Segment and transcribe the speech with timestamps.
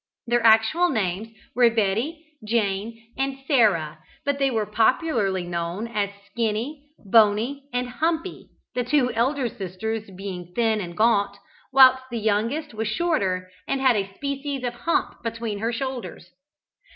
[0.25, 6.87] Their actual names were Betty, Jane, and Sarah, but they were popularly known as Skinny,
[6.97, 11.37] Bony, and Humpy, the two elder sisters being thin and gaunt,
[11.71, 16.31] whilst the youngest was shorter, and had a species of hump between her shoulders.